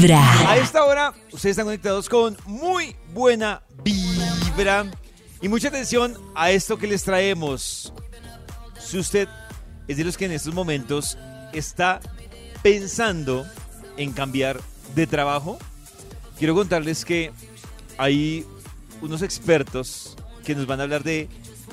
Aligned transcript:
A 0.00 0.56
esta 0.58 0.84
hora, 0.84 1.12
ustedes 1.32 1.54
están 1.54 1.64
conectados 1.64 2.08
con 2.08 2.36
muy 2.46 2.94
buena 3.12 3.62
vibra. 3.82 4.86
Y 5.42 5.48
mucha 5.48 5.68
atención 5.68 6.16
a 6.36 6.52
esto 6.52 6.78
que 6.78 6.86
les 6.86 7.02
traemos. 7.02 7.92
Si 8.78 8.96
usted 8.96 9.28
es 9.88 9.96
de 9.96 10.04
los 10.04 10.16
que 10.16 10.26
en 10.26 10.32
estos 10.32 10.54
momentos 10.54 11.18
está 11.52 11.98
pensando 12.62 13.44
en 13.96 14.12
cambiar 14.12 14.60
de 14.94 15.08
trabajo, 15.08 15.58
quiero 16.38 16.54
contarles 16.54 17.04
que 17.04 17.32
hay 17.96 18.46
unos 19.02 19.22
expertos 19.22 20.16
que 20.44 20.54
nos 20.54 20.68
van 20.68 20.78
a 20.78 20.84
hablar 20.84 21.02
de 21.02 21.28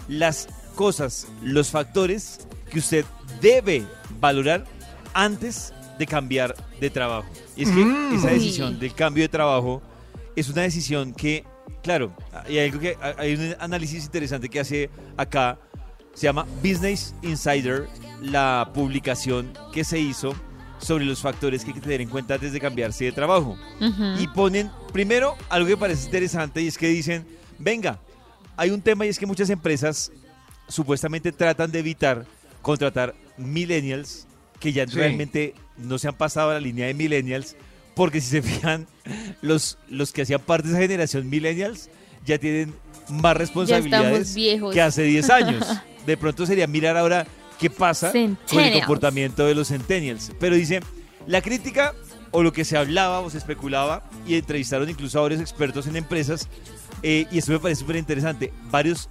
las 0.07 0.47
cosas, 0.73 1.27
los 1.43 1.69
factores 1.69 2.39
que 2.71 2.79
usted 2.79 3.05
debe 3.39 3.85
valorar 4.19 4.65
antes 5.13 5.74
de 5.97 6.05
cambiar 6.07 6.55
de 6.79 6.89
trabajo. 6.89 7.27
Y 7.55 7.63
es 7.63 7.69
que 7.71 7.83
Mm. 7.85 8.15
esa 8.15 8.29
decisión 8.29 8.79
del 8.79 8.93
cambio 8.93 9.23
de 9.23 9.29
trabajo 9.29 9.81
es 10.35 10.49
una 10.49 10.63
decisión 10.63 11.13
que, 11.13 11.43
claro, 11.83 12.11
hay 12.45 12.59
algo 12.59 12.79
que 12.79 12.97
hay 13.17 13.33
un 13.35 13.55
análisis 13.59 14.03
interesante 14.05 14.49
que 14.49 14.59
hace 14.59 14.89
acá, 15.17 15.57
se 16.13 16.23
llama 16.27 16.45
Business 16.63 17.13
Insider, 17.21 17.87
la 18.21 18.71
publicación 18.73 19.51
que 19.73 19.83
se 19.83 19.99
hizo 19.99 20.33
sobre 20.79 21.05
los 21.05 21.21
factores 21.21 21.63
que 21.63 21.69
hay 21.71 21.75
que 21.75 21.81
tener 21.81 22.01
en 22.01 22.09
cuenta 22.09 22.33
antes 22.35 22.51
de 22.51 22.59
cambiarse 22.59 23.05
de 23.05 23.11
trabajo. 23.13 23.57
Y 24.19 24.27
ponen 24.27 24.69
primero 24.91 25.35
algo 25.49 25.67
que 25.67 25.77
parece 25.77 26.05
interesante 26.05 26.61
y 26.61 26.67
es 26.67 26.77
que 26.77 26.87
dicen, 26.89 27.25
venga, 27.57 27.99
hay 28.57 28.69
un 28.71 28.81
tema 28.81 29.05
y 29.05 29.09
es 29.09 29.17
que 29.19 29.25
muchas 29.25 29.49
empresas 29.49 30.11
supuestamente 30.67 31.31
tratan 31.31 31.71
de 31.71 31.79
evitar 31.79 32.25
contratar 32.61 33.13
millennials 33.37 34.27
que 34.59 34.73
ya 34.73 34.85
Sí. 34.87 34.95
realmente 34.95 35.53
no 35.77 35.97
se 35.97 36.07
han 36.07 36.15
pasado 36.15 36.51
a 36.51 36.53
la 36.53 36.59
línea 36.59 36.87
de 36.87 36.93
millennials 36.93 37.55
porque 37.95 38.21
si 38.21 38.29
se 38.29 38.41
fijan, 38.43 38.87
los, 39.41 39.77
los 39.89 40.11
que 40.11 40.23
hacían 40.23 40.41
parte 40.41 40.67
de 40.67 40.73
esa 40.73 40.81
generación 40.81 41.29
millennials 41.29 41.89
ya 42.25 42.37
tienen 42.37 42.73
más 43.09 43.37
responsabilidades 43.37 44.35
que 44.73 44.81
hace 44.81 45.03
10 45.03 45.29
años. 45.29 45.67
De 46.05 46.17
pronto 46.17 46.45
sería 46.45 46.67
mirar 46.67 46.97
ahora 46.97 47.25
qué 47.59 47.69
pasa 47.69 48.11
con 48.11 48.59
el 48.59 48.73
comportamiento 48.73 49.45
de 49.47 49.55
los 49.55 49.69
centennials. 49.69 50.31
Pero 50.39 50.55
dice, 50.55 50.81
la 51.25 51.41
crítica 51.41 51.95
o 52.29 52.43
lo 52.43 52.53
que 52.53 52.63
se 52.63 52.77
hablaba 52.77 53.21
o 53.21 53.29
se 53.31 53.39
especulaba 53.39 54.03
y 54.27 54.35
entrevistaron 54.35 54.87
incluso 54.87 55.17
a 55.17 55.23
varios 55.23 55.41
expertos 55.41 55.87
en 55.87 55.95
empresas 55.95 56.47
eh, 57.01 57.25
y 57.31 57.37
esto 57.37 57.51
me 57.51 57.59
parece 57.59 57.81
súper 57.81 57.95
interesante. 57.95 58.53
Varios, 58.69 59.09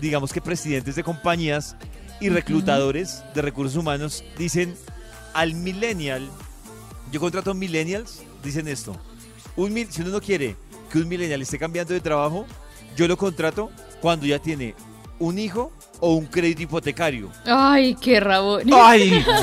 digamos 0.00 0.32
que 0.32 0.40
presidentes 0.40 0.94
de 0.94 1.02
compañías 1.02 1.76
y 2.20 2.28
reclutadores 2.28 3.22
de 3.34 3.42
recursos 3.42 3.76
humanos 3.76 4.24
dicen 4.36 4.74
al 5.34 5.54
millennial, 5.54 6.28
yo 7.12 7.20
contrato 7.20 7.54
millennials, 7.54 8.22
dicen 8.42 8.68
esto, 8.68 8.96
un 9.56 9.72
mil- 9.72 9.90
si 9.90 10.02
uno 10.02 10.10
no 10.10 10.20
quiere 10.20 10.56
que 10.92 10.98
un 10.98 11.08
millennial 11.08 11.42
esté 11.42 11.58
cambiando 11.58 11.94
de 11.94 12.00
trabajo, 12.00 12.46
yo 12.96 13.06
lo 13.08 13.16
contrato 13.16 13.70
cuando 14.00 14.26
ya 14.26 14.38
tiene 14.38 14.74
un 15.18 15.38
hijo 15.38 15.72
o 16.00 16.14
un 16.14 16.26
crédito 16.26 16.62
hipotecario. 16.62 17.30
Ay, 17.44 17.96
qué 18.00 18.20
rabón. 18.20 18.62
¡Ay! 18.72 19.24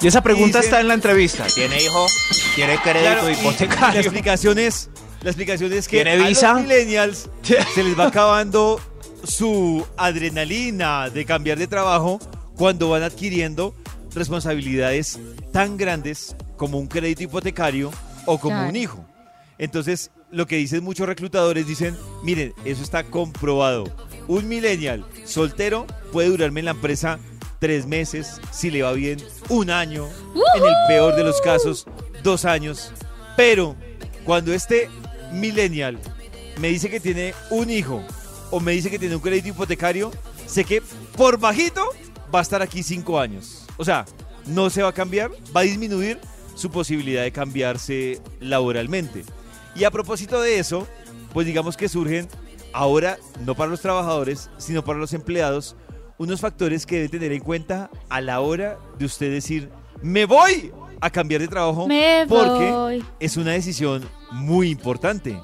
Y 0.00 0.06
esa 0.06 0.22
pregunta 0.22 0.58
Dice- 0.58 0.66
está 0.68 0.80
en 0.80 0.86
la 0.86 0.94
entrevista. 0.94 1.44
¿Tiene 1.52 1.82
hijo? 1.82 2.06
¿Tiene 2.54 2.78
crédito 2.80 3.00
Claro, 3.02 3.28
y 3.30 3.34
La 3.34 3.40
hipotecario? 3.40 4.00
explicación 4.00 4.56
es, 4.60 4.90
la 5.22 5.30
explicación 5.30 5.72
es 5.72 5.88
que 5.88 5.96
¿Tiene 6.04 6.12
a 6.12 6.30
los 6.30 6.42
millennials 6.62 7.28
se 7.74 7.82
les 7.82 7.98
va 7.98 8.06
acabando 8.06 8.80
su 9.24 9.84
adrenalina 9.96 11.10
de 11.10 11.24
cambiar 11.24 11.58
de 11.58 11.66
trabajo 11.66 12.20
cuando 12.56 12.90
van 12.90 13.02
adquiriendo 13.02 13.74
responsabilidades 14.14 15.18
tan 15.52 15.76
grandes 15.76 16.36
como 16.56 16.78
un 16.78 16.86
crédito 16.86 17.22
hipotecario 17.22 17.90
o 18.26 18.38
como 18.38 18.56
Claro. 18.56 18.68
un 18.70 18.76
hijo. 18.76 19.04
Entonces, 19.58 20.10
lo 20.30 20.46
que 20.46 20.56
dicen 20.56 20.84
muchos 20.84 21.06
reclutadores 21.06 21.66
dicen, 21.66 21.96
miren, 22.22 22.52
eso 22.64 22.82
está 22.82 23.04
comprobado. 23.04 23.84
Un 24.26 24.46
millennial 24.48 25.04
soltero 25.24 25.86
puede 26.12 26.28
durarme 26.28 26.60
en 26.60 26.66
la 26.66 26.72
empresa 26.72 27.18
tres 27.58 27.86
meses, 27.86 28.40
si 28.52 28.70
le 28.70 28.82
va 28.82 28.92
bien, 28.92 29.18
un 29.48 29.70
año, 29.70 30.06
en 30.54 30.62
el 30.64 30.74
peor 30.86 31.16
de 31.16 31.24
los 31.24 31.40
casos, 31.40 31.86
dos 32.22 32.44
años. 32.44 32.92
Pero 33.36 33.74
cuando 34.24 34.52
este 34.52 34.88
millennial 35.32 35.98
me 36.60 36.68
dice 36.68 36.90
que 36.90 37.00
tiene 37.00 37.34
un 37.50 37.70
hijo 37.70 38.02
o 38.50 38.60
me 38.60 38.72
dice 38.72 38.90
que 38.90 38.98
tiene 38.98 39.16
un 39.16 39.22
crédito 39.22 39.48
hipotecario, 39.48 40.10
sé 40.46 40.64
que 40.64 40.82
por 41.16 41.38
bajito 41.38 41.84
va 42.32 42.40
a 42.40 42.42
estar 42.42 42.62
aquí 42.62 42.82
cinco 42.82 43.18
años. 43.18 43.64
O 43.78 43.84
sea, 43.84 44.04
no 44.46 44.68
se 44.70 44.82
va 44.82 44.90
a 44.90 44.92
cambiar, 44.92 45.30
va 45.56 45.60
a 45.60 45.64
disminuir 45.64 46.18
su 46.54 46.70
posibilidad 46.70 47.22
de 47.22 47.32
cambiarse 47.32 48.20
laboralmente. 48.40 49.24
Y 49.74 49.84
a 49.84 49.90
propósito 49.90 50.40
de 50.40 50.58
eso, 50.58 50.86
pues 51.32 51.46
digamos 51.46 51.76
que 51.76 51.88
surgen 51.88 52.28
ahora, 52.72 53.16
no 53.46 53.54
para 53.54 53.70
los 53.70 53.80
trabajadores, 53.80 54.50
sino 54.58 54.84
para 54.84 54.98
los 54.98 55.12
empleados, 55.14 55.76
unos 56.18 56.40
factores 56.40 56.84
que 56.84 56.96
deben 56.96 57.10
tener 57.12 57.32
en 57.32 57.40
cuenta 57.40 57.90
a 58.08 58.20
la 58.20 58.40
hora 58.40 58.76
de 58.98 59.04
usted 59.06 59.30
decir, 59.30 59.70
me 60.02 60.24
voy 60.24 60.72
a 61.00 61.10
cambiar 61.10 61.40
de 61.40 61.48
trabajo 61.48 61.86
Me 61.86 62.26
porque 62.28 62.70
voy. 62.72 63.04
es 63.20 63.36
una 63.36 63.52
decisión 63.52 64.04
muy 64.32 64.70
importante. 64.70 65.40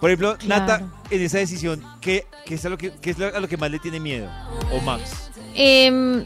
Por 0.00 0.10
ejemplo, 0.10 0.36
Claro. 0.38 0.60
Nata, 0.66 0.92
en 1.10 1.20
esa 1.22 1.38
decisión, 1.38 1.82
¿qué, 2.00 2.26
qué 2.46 2.54
es, 2.54 2.64
a 2.64 2.70
lo 2.70 2.78
que, 2.78 2.92
qué 3.00 3.10
es 3.10 3.18
lo- 3.18 3.34
a 3.34 3.40
lo 3.40 3.48
que 3.48 3.56
más 3.58 3.70
le 3.70 3.78
tiene 3.78 4.00
miedo? 4.00 4.30
¿O 4.72 4.80
Max? 4.80 5.30
Em, 5.54 6.24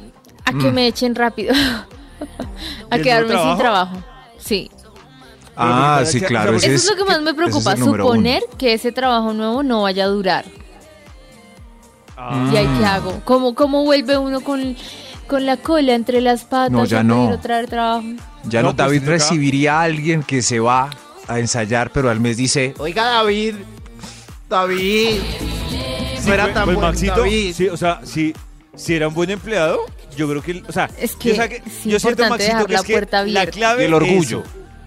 a 0.50 0.58
que 0.58 0.70
Mm. 0.70 0.74
me 0.74 0.86
echen 0.86 1.14
rápido. 1.14 1.52
a 2.90 2.94
¿Del 2.96 3.04
quedarme 3.04 3.36
sin 3.36 3.56
trabajo. 3.58 3.96
Sí. 4.38 4.70
Ah, 5.56 6.02
sí, 6.06 6.20
claro. 6.20 6.56
Eso 6.56 6.66
es 6.70 6.88
lo 6.90 6.96
que 6.96 7.04
más 7.04 7.20
me 7.22 7.30
es 7.30 7.36
preocupa, 7.36 7.76
suponer 7.76 8.42
uno. 8.46 8.56
que 8.58 8.72
ese 8.74 8.92
trabajo 8.92 9.32
nuevo 9.32 9.62
no 9.62 9.82
vaya 9.82 10.04
a 10.04 10.08
durar. 10.08 10.44
Ah, 12.16 12.48
¿Y 12.52 12.56
ahí 12.56 12.68
qué 12.78 12.84
hago? 12.84 13.20
¿Cómo, 13.24 13.54
cómo 13.54 13.84
vuelve 13.84 14.16
uno 14.18 14.40
con, 14.42 14.76
con 15.26 15.46
la 15.46 15.56
cola 15.56 15.94
entre 15.94 16.20
las 16.20 16.44
patas 16.44 16.70
No, 16.70 16.84
ya 16.84 17.02
no. 17.02 17.38
trabajo? 17.40 18.04
Ya 18.44 18.62
No, 18.62 18.68
no, 18.68 18.76
pues, 18.76 18.86
David 18.88 19.08
recibiría 19.08 19.80
a 19.80 19.82
alguien 19.84 20.22
que 20.22 20.42
se 20.42 20.60
va 20.60 20.90
a 21.28 21.38
ensayar, 21.38 21.90
pero 21.92 22.10
al 22.10 22.20
mes 22.20 22.36
dice, 22.36 22.74
Oiga, 22.78 23.04
David. 23.06 23.54
David. 24.48 25.20
sí, 26.18 26.26
no 26.26 26.34
era 26.34 26.44
pues, 26.44 26.54
tan 26.54 26.64
pues, 26.64 26.76
bueno, 26.76 26.80
Maxito, 26.92 27.20
David. 27.20 27.54
sí, 27.54 27.68
o 27.68 27.76
sea, 27.76 28.00
si, 28.04 28.34
si 28.74 28.94
era 28.94 29.08
un 29.08 29.14
buen 29.14 29.30
empleado, 29.30 29.78
yo 30.20 30.28
creo 30.28 30.42
que, 30.42 30.62
o 30.68 30.72
sea, 30.72 30.90
Es 30.98 31.12
yo, 31.12 31.18
que 31.18 31.34
sé 31.36 31.48
que- 31.48 31.56
es 31.56 31.84
yo 31.84 31.98
siento, 31.98 32.28
Maxito, 32.28 32.66
que 32.66 32.72
la 32.74 32.78
es 32.80 32.84
que 32.84 32.92
puerta 32.92 33.24
la 33.24 33.46
clave 33.46 33.86
el 33.86 33.94
orgullo. 33.94 34.42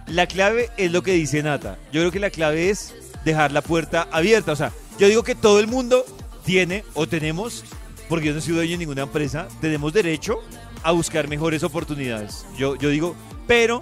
es. 0.08 0.14
La 0.14 0.28
clave 0.28 0.70
es 0.78 0.92
lo 0.92 1.02
que 1.02 1.14
dice 1.14 1.42
Nata. 1.42 1.78
Yo 1.92 2.02
creo 2.02 2.12
que 2.12 2.20
la 2.20 2.30
clave 2.30 2.70
es 2.70 2.94
dejar 3.26 3.52
la 3.52 3.62
puerta 3.62 4.08
abierta. 4.12 4.52
O 4.52 4.56
sea, 4.56 4.72
yo 5.00 5.08
digo 5.08 5.24
que 5.24 5.34
todo 5.34 5.60
el 5.60 5.68
mundo 5.68 6.06
tiene 6.46 6.84
o 6.94 7.08
tenemos, 7.08 7.64
porque 8.10 8.28
yo 8.28 8.34
no 8.34 8.42
soy 8.42 8.54
dueño 8.54 8.72
de 8.74 8.78
ninguna 8.78 9.04
empresa, 9.04 9.48
tenemos 9.62 9.92
derecho 9.94 10.40
a 10.84 10.92
buscar 10.92 11.28
mejores 11.30 11.64
oportunidades. 11.64 12.46
Yo, 12.58 12.76
yo 12.76 12.90
digo, 12.90 13.16
pero 13.48 13.80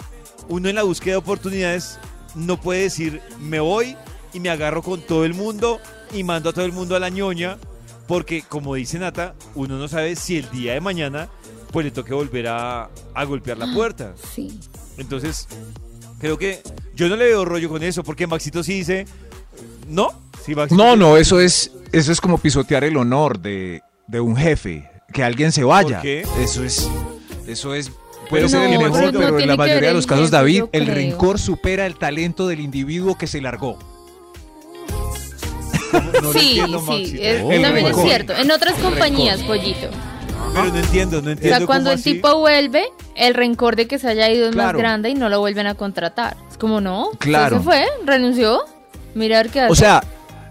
uno 0.48 0.70
en 0.70 0.76
la 0.76 0.84
búsqueda 0.84 1.14
de 1.14 1.18
oportunidades 1.18 1.98
no 2.36 2.62
puede 2.62 2.84
decir, 2.84 3.20
me 3.40 3.60
voy 3.60 3.98
y 4.34 4.40
me 4.40 4.50
agarro 4.50 4.82
con 4.84 5.02
todo 5.02 5.26
el 5.26 5.34
mundo 5.34 5.82
y 6.14 6.24
mando 6.24 6.52
a 6.52 6.54
todo 6.54 6.64
el 6.66 6.72
mundo 6.72 6.96
a 6.96 7.00
la 7.00 7.10
ñoña, 7.10 7.58
porque 8.08 8.44
como 8.48 8.76
dice 8.76 9.00
Nata, 9.00 9.36
uno 9.56 9.78
no 9.78 9.88
sabe 9.88 10.16
si 10.16 10.38
el 10.38 10.50
día 10.52 10.74
de 10.74 10.82
mañana 10.82 11.30
pues 11.72 11.86
le 11.86 11.92
toque 11.92 12.14
volver 12.14 12.48
a, 12.48 12.90
a 13.14 13.24
golpear 13.24 13.58
la 13.58 13.74
puerta. 13.74 14.14
Sí. 14.34 14.60
Entonces, 14.98 15.48
creo 16.20 16.38
que 16.38 16.62
yo 16.96 17.08
no 17.08 17.16
le 17.16 17.26
veo 17.26 17.46
rollo 17.46 17.70
con 17.70 17.82
eso, 17.84 18.04
porque 18.04 18.28
Maxito 18.28 18.64
sí 18.64 18.74
dice, 18.74 19.06
no, 19.88 20.12
sí, 20.46 20.54
Maxito 20.54 20.84
no, 20.84 20.96
no, 20.96 21.18
eso 21.18 21.40
es, 21.40 21.72
eso 21.92 22.12
es 22.12 22.22
como 22.22 22.38
pisotear 22.38 22.84
el 22.84 22.98
honor 22.98 23.40
de, 23.40 23.82
de 24.08 24.20
un 24.20 24.36
jefe, 24.36 24.90
que 25.14 25.24
alguien 25.24 25.52
se 25.52 25.64
vaya. 25.64 25.98
¿Por 25.98 26.02
qué? 26.04 26.26
Eso 26.40 26.64
es, 26.64 26.90
eso 27.48 27.74
es, 27.74 27.90
puede 28.30 28.48
Pero 28.48 28.50
ser 28.50 28.60
no, 28.60 28.66
el 28.66 28.78
pero 28.78 28.92
mejor, 28.92 29.14
no 29.14 29.20
pero 29.20 29.40
en 29.40 29.48
la 29.48 29.58
mayoría 29.58 29.90
de 29.90 29.96
los 29.96 30.06
casos, 30.08 30.30
David, 30.30 30.66
el 30.74 30.88
rencor 30.88 31.40
supera 31.40 31.86
el 31.86 31.96
talento 31.96 32.48
del 32.48 32.60
individuo 32.60 33.18
que 33.18 33.28
se 33.28 33.42
largó. 33.42 33.80
No 35.94 36.22
lo 36.22 36.34
sí, 36.34 36.60
entiendo, 36.60 36.80
sí, 36.88 37.18
es- 37.22 37.42
también 37.62 37.86
es 37.88 37.98
cierto. 37.98 38.34
En 38.36 38.52
otras 38.52 38.76
compañías, 38.76 39.42
pollito. 39.44 39.88
Pero 40.54 40.66
no 40.66 40.78
entiendo, 40.80 41.22
no 41.22 41.30
O 41.30 41.32
entiendo 41.32 41.58
sea, 41.60 41.66
cuando 41.68 41.92
el 41.92 42.00
así. 42.00 42.16
tipo 42.16 42.38
vuelve, 42.38 42.84
el 43.16 43.34
rencor 43.34 43.76
de 43.76 43.88
que 43.88 44.00
se 44.00 44.08
haya 44.10 44.30
ido 44.30 44.50
es 44.50 44.56
más 44.56 44.74
grande 44.74 45.10
y 45.10 45.14
no 45.14 45.30
lo 45.30 45.40
vuelven 45.40 45.68
a 45.68 45.76
contratar. 45.76 46.36
Es 46.50 46.58
como, 46.58 46.82
no, 46.82 47.10
Claro. 47.20 47.58
se 47.58 47.64
fue, 47.64 47.86
renunció. 48.06 48.60
Mira 49.16 49.40
a 49.40 49.44
ver 49.44 49.52
qué 49.52 49.62
hace. 49.62 49.72
O 49.72 49.76
sea, 49.76 50.04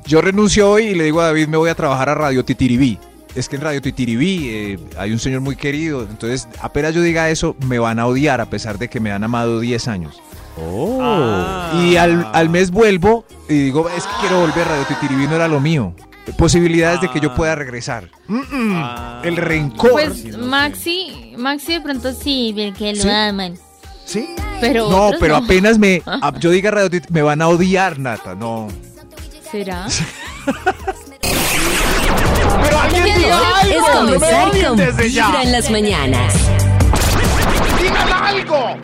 yo 0.07 0.21
renuncio 0.23 0.71
hoy 0.71 0.85
y 0.89 0.95
le 0.95 1.05
digo 1.05 1.21
a 1.21 1.27
David, 1.27 1.49
me 1.49 1.57
voy 1.57 1.69
a 1.71 1.75
trabajar 1.75 2.09
a 2.09 2.15
Radio 2.15 2.45
Titiribí. 2.45 2.99
Es 3.35 3.49
que 3.49 3.57
en 3.57 3.63
Radio 3.63 3.81
Titiribí 3.83 4.49
eh, 4.51 4.79
hay 4.99 5.13
un 5.13 5.19
señor 5.19 5.41
muy 5.41 5.55
querido, 5.55 6.03
entonces 6.03 6.49
apenas 6.61 6.95
yo 6.95 7.01
diga 7.03 7.31
eso, 7.31 7.55
me 7.67 7.79
van 7.79 7.99
a 8.01 8.07
odiar 8.07 8.41
a 8.41 8.47
pesar 8.47 8.77
de 8.79 8.89
que 8.89 8.99
me 9.01 9.13
han 9.13 9.23
amado 9.23 9.61
10 9.61 9.87
años. 9.87 10.21
Ah. 10.59 11.73
Y 11.83 11.97
al, 11.97 12.29
al 12.33 12.49
mes 12.49 12.71
vuelvo 12.71 13.25
y 13.49 13.55
digo, 13.65 13.89
es 13.89 14.05
que 14.05 14.13
quiero 14.21 14.41
volver, 14.41 14.67
Radio 14.69 14.85
Titiribí 14.85 15.27
no 15.27 15.37
era 15.37 15.49
lo 15.49 15.61
mío. 15.61 15.95
Posibilidades 16.37 17.01
de 17.01 17.09
que 17.11 17.19
yo 17.21 17.31
Ah. 17.31 17.35
pueda 17.35 17.55
regresar. 17.57 18.09
Mm-mm. 18.29 18.73
Ah. 18.77 19.21
El 19.25 19.37
rencor. 19.37 19.93
pues 19.93 20.25
no. 20.27 20.47
Maxi, 20.47 21.35
Maxi 21.37 21.73
de 21.75 21.81
pronto 21.81 22.13
sí, 22.13 22.53
bien 22.55 22.75
que 22.75 22.93
lo 22.95 23.03
¿Sí? 23.03 23.09
aman. 23.11 23.59
¿Sí? 24.05 24.35
Pero 24.61 24.89
No, 24.91 25.11
pero 25.19 25.39
no. 25.39 25.45
apenas 25.45 25.79
me. 25.79 26.03
a- 26.07 26.33
yo 26.39 26.51
diga 26.51 26.71
Radio 26.71 26.91
Tit- 26.91 27.09
me 27.11 27.23
van 27.23 27.41
a 27.43 27.49
odiar, 27.49 27.99
Nata. 27.99 28.35
No. 28.35 28.69
¿Será? 29.51 29.87
Pero 32.63 32.79
alguien 32.79 33.05
diga 33.05 33.39
Es 33.63 33.75
algo. 33.83 33.95
No 33.95 34.03
me 34.05 34.17
comenzar 34.17 34.49
odien 34.51 34.67
con 34.69 34.77
desde 34.77 35.11
ya. 35.11 35.27
Vibra 35.27 35.43
en 35.43 35.53
las 35.53 35.71
mañanas. 35.71 36.35
Digan 37.81 38.13
algo. 38.13 38.77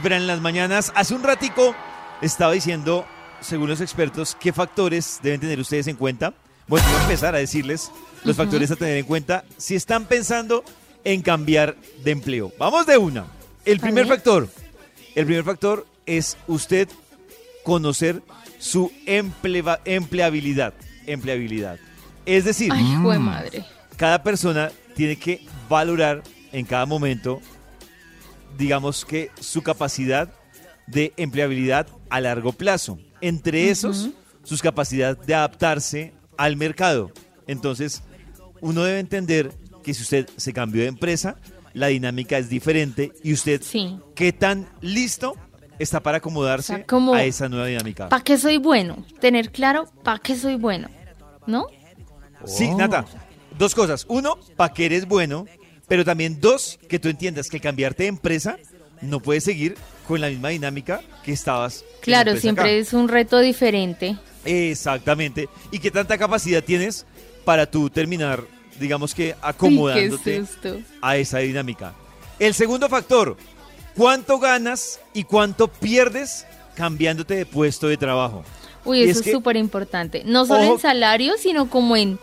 Vibra 0.00 0.16
en 0.16 0.28
las 0.28 0.40
mañanas. 0.40 0.92
Hace 0.94 1.14
un 1.14 1.24
ratico 1.24 1.74
estaba 2.22 2.52
diciendo, 2.52 3.04
según 3.40 3.68
los 3.68 3.80
expertos, 3.80 4.36
qué 4.38 4.52
factores 4.52 5.18
deben 5.24 5.40
tener 5.40 5.58
ustedes 5.58 5.88
en 5.88 5.96
cuenta. 5.96 6.34
Bueno, 6.68 6.86
voy 6.86 6.96
a 6.98 7.02
empezar 7.02 7.34
a 7.34 7.38
decirles 7.38 7.90
los 8.22 8.36
factores 8.36 8.70
a 8.70 8.76
tener 8.76 8.96
en 8.98 9.04
cuenta 9.06 9.44
si 9.56 9.74
están 9.74 10.04
pensando 10.04 10.62
en 11.02 11.20
cambiar 11.22 11.74
de 12.04 12.12
empleo. 12.12 12.52
Vamos 12.60 12.86
de 12.86 12.96
una. 12.96 13.26
El 13.64 13.80
primer 13.80 14.06
factor, 14.06 14.48
el 15.16 15.26
primer 15.26 15.42
factor 15.42 15.84
es 16.06 16.36
usted 16.46 16.88
conocer 17.64 18.22
su 18.60 18.92
empleva- 19.04 19.80
empleabilidad. 19.84 20.74
Empleabilidad. 21.06 21.78
Es 22.24 22.44
decir, 22.44 22.70
Ay, 22.72 22.84
madre. 23.18 23.64
cada 23.96 24.22
persona 24.22 24.70
tiene 24.94 25.16
que 25.16 25.44
valorar 25.68 26.22
en 26.52 26.64
cada 26.66 26.86
momento, 26.86 27.40
digamos 28.56 29.04
que 29.04 29.30
su 29.40 29.62
capacidad 29.62 30.32
de 30.86 31.12
empleabilidad 31.16 31.86
a 32.10 32.20
largo 32.20 32.52
plazo. 32.52 32.98
Entre 33.20 33.70
esos, 33.70 34.10
sus 34.44 34.62
capacidades 34.62 35.26
de 35.26 35.34
adaptarse 35.34 36.14
al 36.36 36.56
mercado. 36.56 37.10
Entonces, 37.46 38.02
uno 38.60 38.82
debe 38.84 39.00
entender 39.00 39.52
que 39.82 39.92
si 39.94 40.02
usted 40.02 40.28
se 40.36 40.52
cambió 40.52 40.82
de 40.82 40.88
empresa, 40.88 41.36
la 41.74 41.88
dinámica 41.88 42.38
es 42.38 42.48
diferente 42.48 43.12
y 43.22 43.32
usted 43.32 43.60
Sí. 43.62 43.98
qué 44.14 44.32
tan 44.32 44.68
listo 44.80 45.36
está 45.78 46.00
para 46.02 46.18
acomodarse 46.18 46.72
O 46.72 46.76
sea, 46.76 46.86
como- 46.86 47.14
a 47.14 47.24
esa 47.24 47.48
nueva 47.48 47.66
dinámica. 47.66 48.08
¿Para 48.08 48.24
qué 48.24 48.36
soy 48.38 48.56
bueno? 48.56 49.04
Tener 49.20 49.52
claro 49.52 49.86
para 50.02 50.18
qué 50.18 50.36
soy 50.36 50.56
bueno. 50.56 50.88
¿No? 51.46 51.66
Sí, 52.46 52.68
Oh. 52.72 52.76
Nata. 52.78 53.04
Dos 53.58 53.74
cosas. 53.74 54.04
Uno, 54.08 54.38
para 54.56 54.72
que 54.72 54.86
eres 54.86 55.06
bueno, 55.06 55.46
pero 55.88 56.04
también 56.04 56.40
dos, 56.40 56.78
que 56.88 56.98
tú 56.98 57.08
entiendas 57.08 57.48
que 57.48 57.60
cambiarte 57.60 58.04
de 58.04 58.10
empresa 58.10 58.56
no 59.00 59.20
puedes 59.20 59.44
seguir 59.44 59.76
con 60.06 60.20
la 60.20 60.28
misma 60.28 60.50
dinámica 60.50 61.00
que 61.24 61.32
estabas. 61.32 61.84
Claro, 62.00 62.36
siempre 62.36 62.64
acá. 62.64 62.70
es 62.72 62.92
un 62.92 63.08
reto 63.08 63.38
diferente. 63.38 64.16
Exactamente. 64.44 65.48
¿Y 65.70 65.78
qué 65.78 65.90
tanta 65.90 66.18
capacidad 66.18 66.62
tienes 66.62 67.06
para 67.44 67.70
tú 67.70 67.88
terminar, 67.90 68.44
digamos 68.80 69.14
que 69.14 69.34
acomodándote 69.42 70.44
a 71.00 71.16
esa 71.16 71.38
dinámica? 71.38 71.94
El 72.38 72.54
segundo 72.54 72.88
factor, 72.88 73.36
¿cuánto 73.96 74.38
ganas 74.38 75.00
y 75.14 75.24
cuánto 75.24 75.68
pierdes 75.68 76.46
cambiándote 76.74 77.34
de 77.34 77.46
puesto 77.46 77.88
de 77.88 77.96
trabajo? 77.96 78.44
Uy, 78.84 79.00
Y 79.00 79.10
eso 79.10 79.20
es 79.20 79.24
que- 79.26 79.32
súper 79.32 79.56
importante. 79.56 80.22
No 80.24 80.46
solo 80.46 80.64
Ojo- 80.64 80.74
en 80.74 80.80
salario, 80.80 81.34
sino 81.38 81.68
como 81.68 81.96
en 81.96 82.18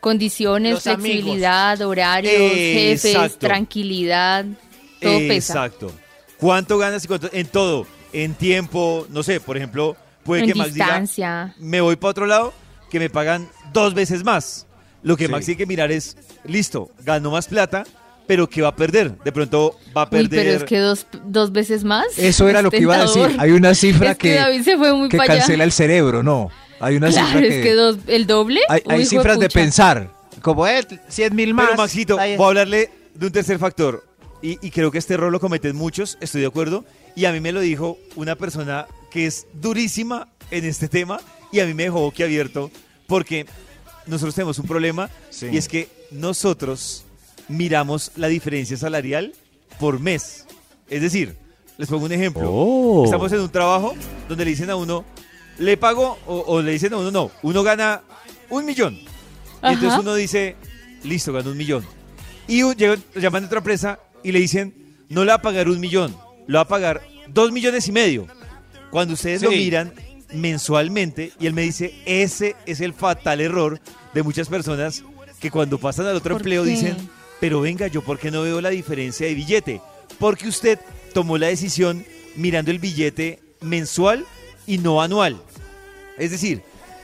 condiciones, 0.00 0.72
Los 0.74 0.86
amigos. 0.86 1.04
flexibilidad, 1.10 1.80
horarios, 1.82 2.52
jefes, 2.52 3.04
Exacto. 3.04 3.38
tranquilidad. 3.46 4.44
Todo 5.00 5.18
pesa. 5.18 5.52
Exacto. 5.54 5.92
¿Cuánto 6.38 6.78
ganas 6.78 7.04
y 7.04 7.08
cuánto? 7.08 7.28
En 7.32 7.46
todo. 7.46 7.86
En 8.12 8.34
tiempo, 8.34 9.06
no 9.10 9.22
sé, 9.22 9.38
por 9.40 9.56
ejemplo, 9.56 9.96
puede 10.24 10.42
En 10.44 10.48
que 10.48 10.54
Max 10.54 10.72
diga, 10.74 10.86
distancia. 10.86 11.54
me 11.58 11.80
voy 11.80 11.96
para 11.96 12.10
otro 12.10 12.26
lado, 12.26 12.54
que 12.90 12.98
me 12.98 13.10
pagan 13.10 13.48
dos 13.72 13.92
veces 13.94 14.24
más. 14.24 14.66
Lo 15.02 15.16
que 15.16 15.26
Sí. 15.26 15.30
Max 15.32 15.44
tiene 15.46 15.58
que 15.58 15.66
mirar 15.66 15.92
es, 15.92 16.16
listo, 16.44 16.90
ganó 17.04 17.30
más 17.30 17.46
plata, 17.48 17.84
pero 18.26 18.48
¿qué 18.48 18.62
va 18.62 18.68
a 18.68 18.76
perder? 18.76 19.16
De 19.22 19.30
pronto 19.32 19.78
va 19.96 20.02
a 20.02 20.04
Uy, 20.04 20.10
perder... 20.10 20.28
pero 20.30 20.56
es 20.58 20.64
que 20.64 20.78
dos, 20.78 21.06
dos 21.24 21.52
veces 21.52 21.84
más. 21.84 22.06
Eso 22.16 22.48
era 22.48 22.58
es 22.60 22.64
lo 22.64 22.70
que 22.70 22.78
iba 22.78 22.96
a 22.96 23.02
decir. 23.02 23.22
tentador. 23.22 23.40
Hay 23.44 23.50
una 23.52 23.74
cifra 23.74 24.10
Es 24.12 24.18
que 24.18 24.30
que, 24.30 24.34
David 24.36 24.62
se 24.62 24.76
fue 24.76 24.92
muy 24.94 25.08
que 25.08 25.16
allá. 25.20 25.26
cancela 25.38 25.64
el 25.64 25.72
cerebro, 25.72 26.22
no. 26.22 26.50
Hay 26.80 26.96
una 26.96 27.08
Claro, 27.10 27.26
cifra 27.28 27.46
es 27.46 27.54
que. 27.54 27.62
que 27.62 27.72
dos, 27.74 27.98
el 28.06 28.26
doble. 28.26 28.60
hay 28.68 28.82
hay 28.88 29.04
cifras 29.06 29.38
de 29.38 29.48
pensar. 29.48 30.10
Como 30.42 30.66
es 30.66 30.86
100 31.08 31.34
mil 31.34 31.54
más. 31.54 31.66
Pero 31.68 31.76
Maxito, 31.78 32.16
voy 32.16 32.32
a 32.32 32.46
hablarle 32.46 32.90
de 33.14 33.26
un 33.26 33.32
tercer 33.32 33.58
factor. 33.58 34.04
Y, 34.40 34.64
y 34.64 34.70
creo 34.70 34.90
que 34.92 34.98
este 34.98 35.14
error 35.14 35.32
lo 35.32 35.40
cometen 35.40 35.74
muchos, 35.74 36.16
estoy 36.20 36.42
de 36.42 36.46
acuerdo. 36.46 36.84
Y 37.16 37.24
a 37.24 37.32
mí 37.32 37.40
me 37.40 37.50
lo 37.50 37.60
dijo 37.60 37.98
una 38.14 38.36
persona 38.36 38.86
que 39.10 39.26
es 39.26 39.46
durísima 39.54 40.28
en 40.52 40.64
este 40.64 40.86
tema 40.88 41.20
y 41.50 41.58
a 41.60 41.66
mí 41.66 41.74
me 41.74 41.82
dejó 41.84 42.00
boquiabierto 42.00 42.70
porque 43.08 43.46
nosotros 44.06 44.34
tenemos 44.34 44.58
un 44.60 44.66
problema 44.66 45.10
Sí. 45.30 45.48
y 45.50 45.56
es 45.56 45.66
que 45.66 45.88
nosotros 46.12 47.04
miramos 47.48 48.12
la 48.16 48.28
diferencia 48.28 48.76
salarial 48.76 49.32
por 49.80 49.98
mes. 49.98 50.44
Es 50.88 51.02
decir, 51.02 51.34
les 51.76 51.88
pongo 51.88 52.04
un 52.06 52.12
ejemplo. 52.12 52.48
Oh. 52.52 53.04
Estamos 53.04 53.32
en 53.32 53.40
un 53.40 53.48
trabajo 53.50 53.94
donde 54.28 54.44
le 54.44 54.50
dicen 54.52 54.70
a 54.70 54.76
uno, 54.76 55.04
le 55.58 55.76
pago, 55.76 56.18
o, 56.26 56.38
o 56.46 56.62
le 56.62 56.72
dicen 56.72 56.92
a 56.92 56.96
uno, 56.98 57.10
no, 57.10 57.30
uno 57.42 57.62
gana 57.62 58.02
un 58.50 58.64
millón. 58.64 58.94
Y 58.94 59.06
entonces 59.62 59.90
Ajá. 59.90 60.00
uno 60.00 60.14
dice, 60.14 60.56
listo, 61.04 61.32
ganó 61.32 61.50
un 61.50 61.56
millón. 61.56 61.84
Y 62.46 62.62
un- 62.62 62.74
llegan- 62.76 63.02
llaman 63.14 63.42
de 63.42 63.46
otra 63.46 63.58
empresa 63.58 63.98
y 64.22 64.32
le 64.32 64.38
dicen, 64.40 64.96
no 65.08 65.24
le 65.24 65.30
va 65.30 65.36
a 65.36 65.42
pagar 65.42 65.68
un 65.68 65.80
millón, 65.80 66.16
lo 66.46 66.58
va 66.58 66.62
a 66.62 66.68
pagar 66.68 67.02
dos 67.28 67.50
millones 67.52 67.88
y 67.88 67.92
medio. 67.92 68.26
Cuando 68.90 69.14
ustedes 69.14 69.42
lo 69.42 69.50
miran 69.50 69.92
mensualmente, 70.32 71.32
y 71.40 71.46
él 71.46 71.52
me 71.54 71.62
dice, 71.62 71.94
ese 72.06 72.56
es 72.66 72.80
el 72.80 72.94
fatal 72.94 73.40
error 73.40 73.80
de 74.14 74.22
muchas 74.22 74.48
personas 74.48 75.02
que 75.40 75.50
cuando 75.50 75.78
pasan 75.78 76.06
al 76.06 76.16
otro 76.16 76.34
¿Por 76.34 76.42
empleo 76.42 76.64
qué? 76.64 76.70
dicen, 76.70 76.96
pero 77.40 77.60
venga, 77.60 77.86
yo 77.86 78.02
por 78.02 78.18
qué 78.18 78.30
no 78.30 78.42
veo 78.42 78.60
la 78.60 78.70
diferencia 78.70 79.26
de 79.26 79.34
billete? 79.34 79.80
Porque 80.18 80.48
usted 80.48 80.78
tomó 81.14 81.36
la 81.38 81.48
decisión 81.48 82.04
mirando 82.36 82.70
el 82.70 82.78
billete 82.78 83.40
mensual 83.60 84.24
y 84.66 84.78
no 84.78 85.00
anual. 85.02 85.40
Es 86.18 86.30
decir, 86.30 86.62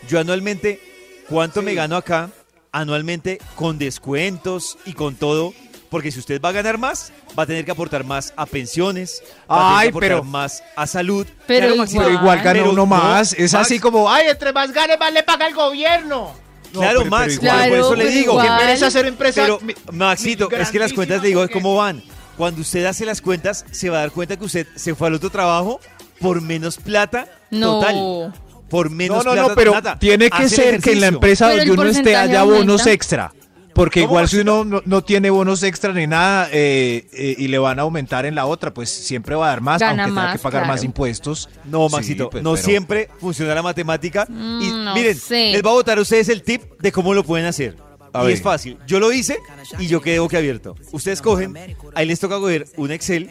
yo 0.09 0.19
anualmente, 0.21 0.81
¿cuánto 1.29 1.63
me 1.63 1.75
gano 1.75 1.97
acá? 1.97 2.31
Anualmente 2.73 3.39
con 3.57 3.79
descuentos 3.79 4.79
y 4.85 4.93
con 4.95 5.15
todo. 5.15 5.55
Porque 5.91 6.11
si 6.11 6.19
usted 6.19 6.41
va 6.41 6.49
a 6.49 6.53
ganar 6.53 6.77
más, 6.77 7.13
va 7.39 7.45
a 7.45 7.47
tener 7.47 7.65
que 7.65 7.71
aportar 7.71 8.03
más 8.03 8.33
a 8.37 8.47
pensiones, 8.47 9.23
va 9.49 9.55
a 9.57 9.59
tener 9.69 9.79
Ay, 9.79 9.85
que 9.87 9.91
aportar 9.91 10.09
pero- 10.11 10.25
más 10.25 10.63
a 10.75 10.87
salud. 10.89 11.25
Pero 11.47 11.67
Claro, 11.69 11.77
Maxito, 11.77 12.03
Pero 12.03 12.15
igual 12.19 12.39
gana 12.39 12.53
Pero 12.53 12.65
uno 12.65 12.75
no, 12.83 12.87
más. 12.87 13.33
Es 13.35 13.53
Max, 13.53 13.67
así 13.67 13.79
como. 13.79 14.11
Ay, 14.11 14.27
entre 14.29 14.53
más 14.53 14.73
gane, 14.73 14.97
más 14.97 15.13
le 15.13 15.23
paga 15.23 15.47
el 15.47 15.55
gobierno. 15.55 16.33
No, 16.73 16.81
claro, 16.81 16.99
pero- 17.01 17.11
Max, 17.11 17.39
claro, 17.39 17.67
igual. 17.67 17.71
por 17.71 17.79
eso 17.79 17.95
le 17.95 18.07
digo. 18.11 18.33
pero 18.33 18.41
Que 18.41 18.47
igual. 18.47 18.61
merece 18.67 18.85
hacer 18.87 19.07
empresa. 19.07 19.43
Pero, 19.43 19.61
Maxito, 19.93 20.51
es 20.51 20.71
que 20.73 20.79
las 20.81 20.93
cuentas 20.93 21.23
le 21.23 21.29
digo 21.29 21.41
grandísima 21.43 21.63
cómo 21.63 21.77
van. 21.77 22.03
Cuando 22.37 22.63
usted 22.63 22.85
hace 22.87 23.05
las 23.07 23.21
cuentas, 23.21 23.65
se 23.71 23.89
va 23.89 23.99
a 23.99 24.01
dar 24.01 24.11
cuenta 24.11 24.37
que 24.37 24.45
usted 24.45 24.67
se 24.75 24.97
fue 24.97 25.07
al 25.07 25.15
otro 25.15 25.31
trabajo 25.31 25.79
por 26.19 26.41
menos 26.41 26.77
plata 26.79 27.29
No. 27.53 27.79
total. 27.79 28.35
Por 28.75 28.91
No, 28.91 28.97
menos 28.97 29.25
no, 29.25 29.33
plata 29.35 29.49
no, 29.51 29.55
pero 29.55 29.71
nata. 29.73 29.99
tiene 30.01 30.29
que 30.29 30.49
ser 30.49 30.81
que 30.81 30.93
en 30.93 31.01
la 31.01 31.07
empresa 31.07 31.49
Pero 31.49 31.63
el 31.63 31.69
donde 31.69 31.83
uno 31.83 31.91
esté 31.91 32.03
porcentaje 32.03 32.31
haya 32.33 32.43
bonos 32.43 32.81
aumenta. 32.81 32.91
extra. 32.91 33.33
Porque 33.73 34.01
¿Cómo, 34.01 34.13
igual 34.15 34.29
si 34.29 34.39
uno 34.39 34.65
no, 34.65 34.83
no 34.85 35.03
tiene 35.05 35.31
bonos 35.31 35.63
extra 35.63 35.93
ni 35.93 36.07
nada 36.09 36.49
eh, 36.53 37.07
eh, 37.13 37.35
y 37.39 37.47
le 37.49 37.59
van 37.59 37.79
a 37.79 37.83
aumentar 37.83 38.27
en 38.27 38.35
la 38.35 38.47
otra, 38.47 38.75
pues 38.75 38.91
siempre 38.91 39.35
va 39.37 39.47
a 39.47 39.49
dar 39.51 39.61
más, 39.61 39.81
Gana 39.81 40.05
aunque 40.05 40.11
tenga 40.15 40.23
más, 40.29 40.33
que 40.37 40.43
pagar 40.43 40.67
más 40.67 40.83
impuestos. 40.83 41.49
No, 41.65 41.89
Sí, 41.89 41.95
Maxito, 41.95 42.31
pues, 42.31 42.43
no 42.43 42.55
pero- 42.55 42.65
siempre 42.65 43.09
funciona 43.21 43.55
la 43.55 43.63
matemática. 43.63 44.27
y 44.29 44.33
Mm, 44.33 44.85
no 44.85 44.95
miren, 44.95 45.17
sé. 45.17 45.53
les 45.53 45.63
voy 45.63 45.71
a 45.71 45.75
botar 45.75 45.99
a 45.99 46.01
ustedes 46.03 46.29
el 46.29 46.43
tip 46.43 46.63
de 46.81 46.91
cómo 46.91 47.15
lo 47.15 47.23
pueden 47.23 47.47
hacer. 47.47 47.77
A 48.13 48.23
y 48.23 48.27
ver. 48.27 48.35
es 48.35 48.43
fácil. 48.43 48.77
Yo 48.89 48.99
lo 49.01 49.13
hice 49.13 49.39
y 49.79 49.87
yo 49.89 50.01
quedé 50.01 50.19
boquiabierto. 50.21 50.75
Ustedes 50.93 51.21
cogen, 51.23 51.57
ahí 51.95 52.07
les 52.07 52.19
toca 52.21 52.39
coger 52.41 52.67
un 52.77 52.91
Excel 52.91 53.31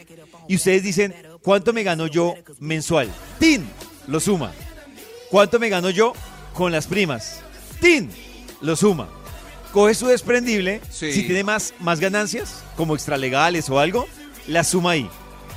y 0.50 0.56
ustedes 0.56 0.84
dicen, 0.84 1.14
¿cuánto 1.42 1.72
me 1.74 1.84
gano 1.84 2.08
yo 2.08 2.36
mensual? 2.60 3.10
¡Tin! 3.40 3.66
Lo 4.08 4.20
suma. 4.20 4.52
¿Cuánto 5.34 5.58
me 5.58 5.68
gano 5.68 5.90
yo 5.90 6.14
con 6.54 6.72
las 6.72 6.86
primas? 6.86 7.40
¡Tin! 7.82 8.08
Lo 8.62 8.76
suma. 8.76 9.08
Coge 9.72 9.96
su 9.96 10.06
desprendible, 10.06 10.80
Sí. 10.92 11.12
si 11.12 11.24
tiene 11.24 11.44
más, 11.44 11.74
más 11.80 12.00
ganancias, 12.00 12.64
como 12.78 12.94
extralegales 12.94 13.68
o 13.72 13.80
algo, 13.80 14.06
la 14.46 14.64
suma 14.64 14.92
ahí. 14.92 15.10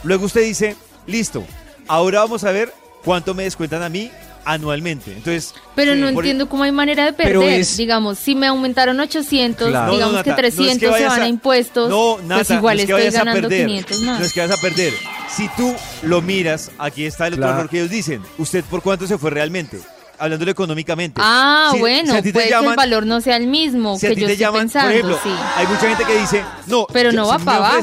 Luego 0.03 0.25
usted 0.25 0.41
dice, 0.45 0.77
listo, 1.07 1.45
ahora 1.89 2.21
vamos 2.21 2.43
a 2.45 2.53
ver 2.53 2.73
cuánto 3.05 3.35
me 3.35 3.43
descuentan 3.43 3.83
a 3.83 3.91
mí 3.91 4.11
anualmente. 4.47 5.13
Entonces, 5.13 5.53
Pero 5.75 5.93
Sí. 5.93 6.01
no 6.01 6.09
entiendo 6.09 6.49
cómo 6.49 6.63
hay 6.65 6.73
manera 6.73 7.05
de 7.05 7.13
perder. 7.13 7.61
es- 7.61 7.77
Digamos, 7.77 8.19
si 8.19 8.35
me 8.35 8.47
aumentaron 8.47 8.99
800, 8.99 9.69
Claro. 9.69 9.85
No, 9.85 9.89
no, 9.89 9.93
digamos 9.93 10.15
Nata, 10.15 10.25
que 10.25 10.31
no 10.31 10.49
es 10.49 10.55
que 10.55 10.63
300 10.63 10.97
se 10.97 11.05
van 11.07 11.21
a, 11.21 11.25
a- 11.25 11.29
impuestos, 11.29 11.91
No, 11.91 12.17
Nata, 12.23 12.37
pues 12.47 12.51
igual 12.53 12.77
no 12.79 12.81
es 12.83 12.87
que 12.87 12.93
estoy 12.95 13.07
a 13.09 13.11
ganando 13.25 13.49
perder. 13.51 13.67
500 13.67 14.01
más. 14.01 14.21
No 14.21 14.25
es 14.25 14.33
que 14.33 14.41
vas 14.41 14.59
a 14.59 14.63
perder. 14.63 14.95
Si 15.37 15.49
tú 15.57 15.75
lo 16.03 16.23
miras, 16.23 16.71
aquí 16.79 17.05
está 17.05 17.27
el 17.27 17.35
otro 17.35 17.43
Claro. 17.45 17.59
error 17.59 17.71
que 17.71 17.79
ellos 17.79 17.91
dicen. 17.91 18.23
¿Usted 18.39 18.65
por 18.65 18.83
cuánto 18.83 19.07
se 19.07 19.19
fue 19.19 19.31
realmente? 19.31 19.79
Hablándolo 20.19 20.51
económicamente. 20.51 21.21
Ah, 21.23 21.69
Si- 21.75 21.79
bueno, 21.79 22.13
si 22.13 22.19
a 22.19 22.23
ti 22.23 22.29
te 22.29 22.33
puede 22.33 22.47
que 22.47 22.53
llaman- 22.55 22.71
el 22.71 22.77
valor 22.77 23.05
no 23.07 23.21
sea 23.21 23.37
el 23.37 23.47
mismo 23.47 23.99
si 23.99 24.07
a 24.07 24.09
que 24.11 24.15
ti 24.15 24.21
yo 24.23 24.27
te 24.29 24.33
estoy 24.33 24.47
llaman, 24.47 24.61
pensando, 24.63 24.89
por 24.89 24.95
ejemplo, 24.97 25.19
sí. 25.23 25.31
hay 25.57 25.67
mucha 25.67 25.89
gente 25.89 26.05
que 26.05 26.19
dice, 26.19 26.43
no, 26.69 26.87
Pero 26.91 27.13
no 27.13 27.25
yo- 27.25 27.29
va 27.29 27.39
si 27.39 27.45
pa' 27.45 27.51
me 27.53 27.57
abajo. 27.59 27.77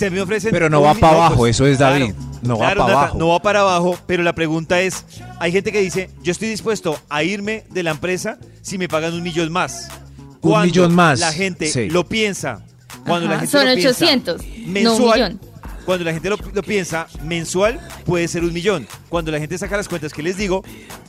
a 0.00 0.04
mí 0.04 0.10
me 0.10 0.20
ofrecen 0.20 0.50
Pero 0.50 0.68
no 0.68 0.80
un 0.80 0.86
va 0.86 0.94
mi- 0.94 1.00
pa' 1.00 1.10
abajo, 1.10 1.46
eso 1.46 1.64
es, 1.68 1.78
David, 1.78 2.12
no 2.42 2.58
va 2.58 2.66
claro, 2.66 2.80
pa' 2.80 2.86
Nata, 2.88 2.98
abajo. 3.00 3.18
No 3.18 3.28
va 3.28 3.38
para 3.42 3.60
abajo, 3.60 3.96
pero 4.08 4.24
la 4.24 4.32
pregunta 4.34 4.80
es, 4.80 5.04
hay 5.38 5.52
gente 5.52 5.70
que 5.70 5.80
dice, 5.80 6.10
yo 6.24 6.32
estoy 6.32 6.48
dispuesto 6.48 6.98
a 7.08 7.22
irme 7.22 7.64
de 7.70 7.84
la 7.84 7.92
empresa 7.92 8.36
si 8.62 8.76
me 8.76 8.88
pagan 8.88 9.14
un 9.14 9.22
millón 9.22 9.52
más. 9.52 9.86
Un 10.18 10.50
Cuando 10.50 10.66
millón 10.66 10.92
más, 10.94 11.20
La 11.20 11.32
gente 11.32 11.68
sí. 11.68 11.88
lo 11.88 12.04
piensa. 12.08 12.64
Cuando 13.06 13.28
la 13.28 13.38
gente 13.38 13.52
son 13.52 13.66
lo 13.68 13.74
piensa 13.74 13.90
800, 13.90 14.42
no 14.66 14.96
un 14.96 15.02
millón. 15.12 15.40
Cuando 15.84 16.04
la 16.04 16.12
gente 16.12 16.28
lo, 16.30 16.36
lo 16.52 16.62
piensa, 16.62 17.06
mensual 17.24 17.80
puede 18.04 18.28
ser 18.28 18.44
un 18.44 18.52
millón. 18.52 18.86
Cuando 19.08 19.30
la 19.32 19.38
gente 19.38 19.56
saca 19.58 19.76
las 19.76 19.88
cuentas 19.88 20.12
que 20.12 20.22
les 20.22 20.36
digo, 20.36 20.62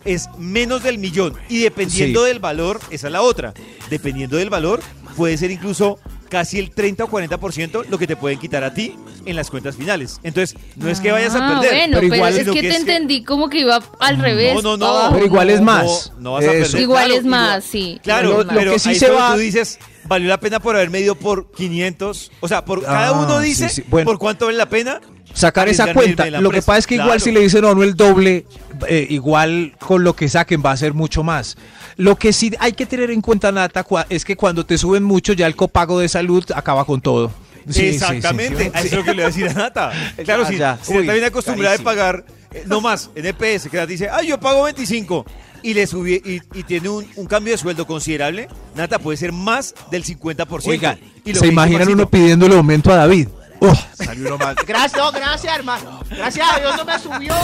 es 0.05 0.27
menos 0.37 0.83
del 0.83 0.97
millón. 0.97 1.33
Y 1.49 1.59
dependiendo 1.63 2.21
Sí. 2.21 2.27
del 2.27 2.39
valor, 2.39 2.79
esa 2.89 3.07
es 3.07 3.13
la 3.13 3.21
otra. 3.21 3.53
Dependiendo 3.89 4.37
del 4.37 4.49
valor, 4.49 4.81
puede 5.15 5.37
ser 5.37 5.51
incluso 5.51 5.99
casi 6.29 6.59
el 6.59 6.71
30 6.71 7.03
o 7.03 7.07
40% 7.09 7.83
lo 7.89 7.97
que 7.97 8.07
te 8.07 8.15
pueden 8.15 8.39
quitar 8.39 8.63
a 8.63 8.73
ti 8.73 8.95
en 9.25 9.35
las 9.35 9.49
cuentas 9.51 9.75
finales. 9.75 10.19
Entonces, 10.23 10.57
no 10.77 10.89
es 10.89 11.01
que 11.01 11.11
vayas 11.11 11.35
a 11.35 11.45
Ah, 11.45 11.59
perder. 11.59 11.71
Bueno, 11.77 11.87
pero 11.97 12.01
pero, 12.01 12.15
igual- 12.15 12.31
es 12.37 12.39
que 12.45 12.51
que 12.53 12.61
te 12.61 12.67
es 12.69 12.73
que- 12.75 12.79
entendí 12.79 13.23
como 13.25 13.49
que 13.49 13.59
iba 13.59 13.83
al 13.99 14.17
revés. 14.17 14.53
No, 14.55 14.61
no, 14.61 14.77
no. 14.77 14.85
abajo. 14.87 15.13
Pero 15.15 15.25
igual 15.25 15.49
es 15.49 15.59
más. 15.61 16.13
No, 16.17 16.31
vas 16.33 16.45
a 16.45 16.51
perder. 16.51 16.79
Igual 16.81 17.05
claro, 17.07 17.19
es 17.19 17.25
más, 17.25 17.63
sí. 17.65 17.99
Claro, 18.01 18.29
Lo- 18.29 18.43
lo 18.45 18.53
pero 18.53 18.71
que 18.73 18.79
sí 18.79 18.89
ahí 18.89 18.95
se 18.95 19.09
va- 19.09 19.33
tú 19.33 19.39
dices, 19.39 19.77
valió 20.11 20.27
la 20.29 20.39
pena 20.39 20.59
por 20.59 20.75
haber 20.75 20.89
medido 20.89 21.15
por 21.15 21.49
500. 21.51 22.31
O 22.41 22.47
sea, 22.47 22.65
por 22.65 22.83
cada 22.83 23.07
Ah, 23.07 23.11
uno 23.13 23.39
dice 23.39 23.69
sí. 23.69 23.83
Bueno. 23.87 24.05
por 24.05 24.19
cuánto 24.19 24.45
vale 24.45 24.57
la 24.57 24.67
pena. 24.69 24.99
sacar 25.33 25.69
esa 25.69 25.93
cuenta. 25.93 26.29
Lo 26.29 26.49
que 26.51 26.61
pasa 26.61 26.79
es 26.79 26.87
que 26.87 26.95
igual 26.95 27.21
si 27.21 27.31
le 27.31 27.39
dicen 27.39 27.63
a 27.63 27.71
uno 27.71 27.83
el 27.83 27.95
doble, 27.95 28.45
eh, 28.89 29.07
igual 29.09 29.73
con 29.79 30.03
lo 30.03 30.13
que 30.15 30.27
saquen 30.27 30.61
va 30.65 30.71
a 30.71 30.77
ser 30.77 30.93
mucho 30.93 31.23
más. 31.23 31.55
Lo 31.95 32.17
que 32.17 32.33
sí 32.33 32.51
hay 32.59 32.73
que 32.73 32.85
tener 32.85 33.09
en 33.11 33.21
cuenta, 33.21 33.51
Nata, 33.53 33.85
es 34.09 34.25
que 34.25 34.35
cuando 34.35 34.65
te 34.65 34.77
suben 34.77 35.03
mucho, 35.03 35.31
ya 35.33 35.47
el 35.47 35.55
copago 35.55 35.99
de 35.99 36.09
salud 36.09 36.43
acaba 36.53 36.83
con 36.85 36.99
todo. 36.99 37.31
Sí, 37.69 37.87
Exactamente, 37.89 38.71
a 38.73 38.79
eso 38.81 38.87
es 38.87 38.93
lo 38.93 39.03
que 39.05 39.11
le 39.11 39.15
voy 39.17 39.23
a 39.23 39.27
decir 39.27 39.47
a 39.47 39.53
Nata. 39.53 39.91
Claro, 40.25 40.43
Ya, 40.43 40.49
si, 40.49 40.57
ya. 40.57 40.77
si 40.81 40.97
está 40.97 41.13
bien 41.13 41.23
acostumbrada 41.25 41.77
de 41.77 41.83
carísimo. 41.83 41.85
pagar, 41.85 42.25
no 42.65 42.81
más, 42.81 43.09
en 43.15 43.25
EPS, 43.25 43.69
que 43.69 43.85
dice, 43.87 44.09
ay, 44.09 44.27
yo 44.27 44.39
pago 44.39 44.63
25 44.63 45.25
y 45.63 45.73
le 45.73 45.85
subí 45.87 46.15
y, 46.25 46.41
y 46.59 46.63
tiene 46.63 46.89
un, 46.89 47.07
un 47.15 47.25
cambio 47.27 47.53
de 47.53 47.57
sueldo 47.57 47.85
considerable, 47.85 48.47
Nata 48.75 48.99
puede 48.99 49.17
ser 49.17 49.31
más 49.31 49.73
del 49.91 50.03
50%. 50.03 50.67
Oigan, 50.67 50.99
Y 51.23 51.33
lo 51.33 51.39
se 51.39 51.47
imaginan 51.47 51.89
uno 51.89 52.09
pidiéndole 52.09 52.55
aumento 52.55 52.91
a 52.91 52.95
David. 52.97 53.27
Uf, 53.59 53.79
salió 53.93 54.27
uno 54.27 54.37
más. 54.39 54.55
Gracias, 54.65 54.95
no, 54.99 55.11
gracias, 55.11 55.55
hermano. 55.55 55.99
Gracias 56.09 56.47
a 56.51 56.59
Dios 56.59 56.75
no 56.77 56.83
me 56.85 56.97
subió. 56.99 57.35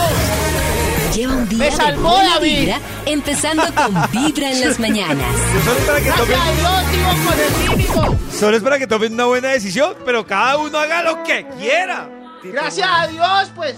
Lleva 1.14 1.32
un 1.34 1.48
día 1.48 1.58
Me 1.58 1.64
de 1.66 1.70
salvó, 1.72 2.10
buena 2.10 2.34
David. 2.34 2.58
vibra, 2.58 2.80
empezando 3.06 3.62
con 3.74 3.94
Vibra 4.12 4.50
en 4.50 4.60
las 4.60 4.78
mañanas. 4.78 5.26
solo 5.64 5.78
es 5.78 5.84
para 5.84 6.00
que 6.00 6.04
Gracias 6.06 6.16
tomen, 6.18 6.40
a 6.40 6.52
Dios, 6.52 6.84
sigo 6.90 7.30
con 7.30 7.40
el 7.40 7.78
mínimo. 7.78 8.18
solo 8.32 8.56
es 8.56 8.62
para 8.62 8.78
que 8.78 8.86
tomen 8.86 9.12
una 9.14 9.24
buena 9.26 9.48
decisión, 9.48 9.94
pero 10.04 10.26
cada 10.26 10.58
uno 10.58 10.76
haga 10.78 11.02
lo 11.02 11.22
que 11.22 11.46
quiera. 11.58 12.10
Gracias 12.44 12.88
a 12.90 13.06
Dios, 13.06 13.52
pues. 13.54 13.76